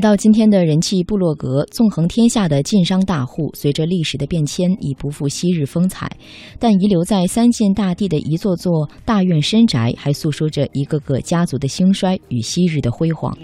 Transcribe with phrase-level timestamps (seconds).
[0.00, 6.10] 到今天的人气部落格，纵横天下的晋商大户，随着历史的变迁，已不复昔日风采，
[6.58, 13.36] 但遗留在三晋大地的一座座大院深宅，还诉说着一个个家族的兴衰与昔日的辉煌。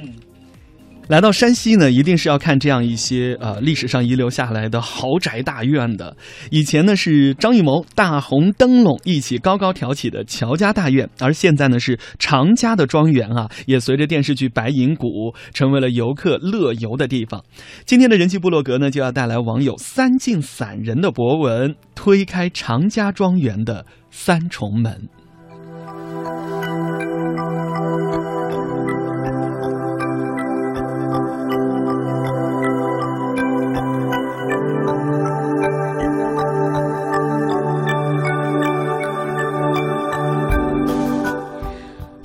[1.08, 6.16] 来到山西呢，一定是要看这样一些呃历史上遗留下来的豪宅大院的。
[6.50, 15.06] 以前呢是张艺谋大红灯笼一起高高挑起的乔家大院，而现在呢是常家的庄园啊，也随着电视剧《白银谷》
[15.54, 17.44] 成为了游客乐游的地方。
[17.84, 25.08] 今天的人气部落格呢，就要带来网友三晋散人的博文，推开常家庄园的三重门。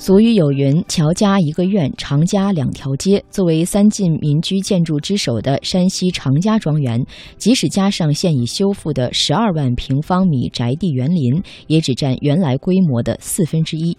[0.02, 7.06] 俗语有云：“乔家一个院，常家两条街。”作为三晋民居建筑之首的山西常家庄园，
[7.38, 13.96] 即使加上现已修复的十二万平方米宅地园林，也只占原来规模的四分之一。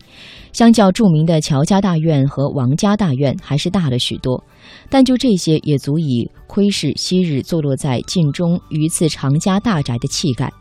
[0.52, 4.42] 相较著名的乔家大院和王家大院，还是大了许多。
[4.88, 10.52] 但就这些，也足以窥视昔日坐落在晋中榆次常家大宅的气概。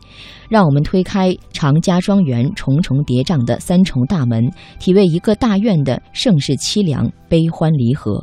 [0.48, 8.22] 让我们推开常家庄园重重叠嶂的三重大门，体味一个大院的盛世凄凉、悲欢离合。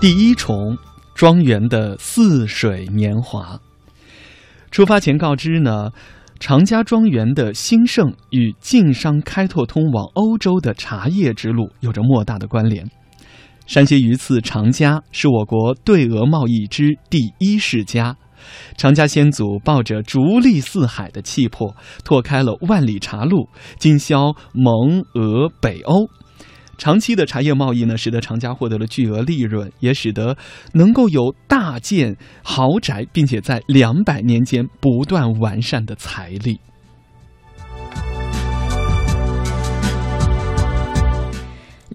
[0.00, 0.76] 第一重，
[1.14, 3.60] 庄园的似水年华。
[4.70, 5.90] 出发前告知呢。
[6.40, 12.88] 常家庄园的兴盛与晋商开拓通往欧洲的茶叶之路有着莫大的关联。
[13.66, 18.16] 山西榆次常家是我国对俄贸易之第一世家，
[18.76, 26.08] 常家先祖抱着逐利四海的气魄，拓开了万里茶路，经销蒙俄北欧。
[26.78, 30.36] 长期的茶叶贸易呢，使得常家获得了巨额利润，也使得
[30.72, 36.60] 能够有大建豪宅，并且在两百年间不断完善的财力。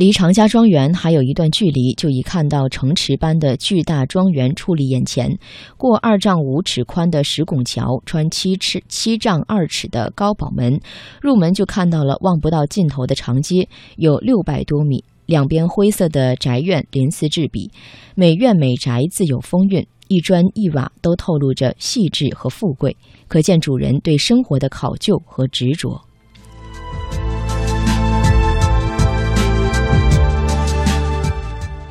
[0.04, 5.40] 离常家庄园还有一段距离，就已看到城池般的巨大庄园矗立眼前。
[5.78, 10.78] 过二丈五尺宽的石拱桥，穿七尺七丈二尺的高宝门，
[11.22, 15.06] 入门就看到了望不到尽头的长街，有六百多米。
[15.26, 17.72] 两边灰色的宅院鳞次栉比，
[18.14, 22.98] 每院每宅自有风韵，一砖一瓦都透露着细致和富贵，
[23.30, 26.02] 可见主人对生活的考究和执着。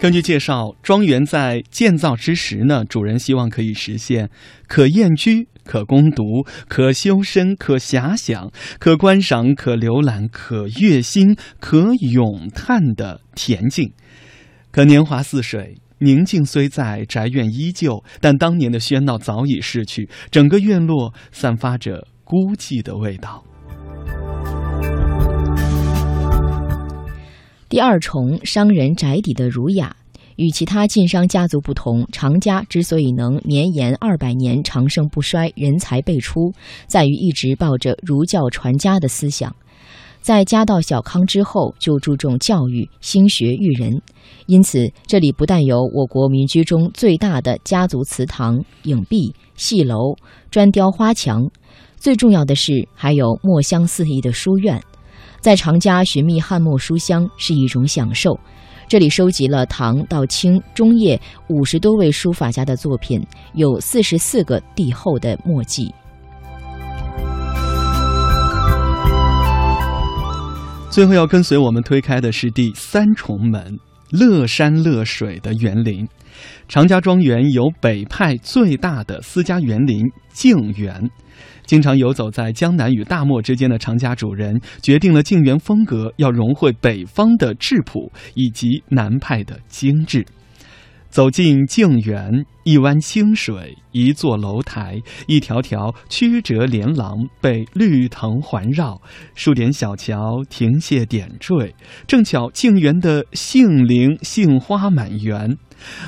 [0.03, 4.29] 根据介绍，庄园在建造之时呢，主人希望可以实现
[4.67, 13.93] 可宴居、可攻读、可修身、可遐想、可观赏、可浏览、可悦心、可咏叹的恬静。
[14.73, 23.45] 可年华似水，宁静虽在，宅院依旧，但当年的喧闹早已逝去，整个院落散发着孤寂的味道。
[27.73, 29.97] 第二重商人宅邸的儒雅，
[30.37, 36.53] 与其他晋商家族不同，常家之所以能绵延二百年、长盛不衰、人才辈出，
[36.87, 39.57] 在于一直抱着儒教传家的思想。
[40.21, 44.03] 在家道小康之后，就注重教育、兴学育人，
[44.45, 50.15] 因此这里不但有我国民居中最大的家族祠堂、影壁、戏楼、
[50.51, 51.51] 砖雕花墙，
[51.97, 54.79] 最重要的是还有墨香四溢的书院。
[55.43, 58.39] 在常家寻觅汉墨书香是一种享受。
[58.87, 63.21] 这里收集了唐到清中叶五十多位书法家的作品，
[63.55, 65.93] 有四十四个帝后的墨迹。
[70.89, 73.77] 最后要跟随我们推开的是第三重门——
[74.13, 76.07] 乐山乐水的园林。
[76.69, 81.11] 常家庄园有北派最大的私家园林静园。
[81.67, 90.25] 经常游走在江南与大漠之间的常家主人，决定了静园风格要融汇北方的质朴以及南派的精致。
[91.13, 98.99] 走进静园，一湾清水，一座楼台，一条条曲折连廊被绿藤环绕，
[99.35, 101.75] 数点小桥亭榭点缀，
[102.07, 105.59] 正巧静园的杏林杏花满园，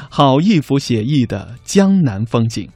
[0.08, 2.66] 好一幅写意的江南风景。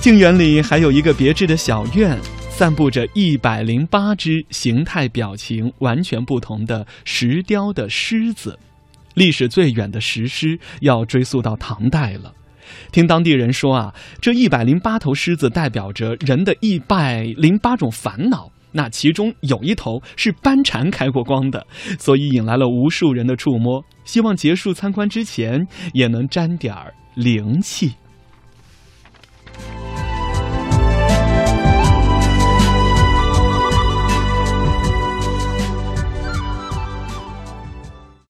[0.00, 2.18] 静园里还有一个别致的小院，
[2.50, 8.58] 散布着一百零八只形态表情完全不同的石雕的狮子。
[9.14, 12.32] 历史最远的石狮要追溯到唐代了。
[12.90, 21.66] 听当地人说啊，这一百零八头狮子代表着人的一百零八种烦恼，那其中有一头是斑蝉开过光的，
[21.98, 23.84] 所以引来了无数人的触摸。
[24.04, 27.92] 希望结束参观之前也能沾点儿灵气。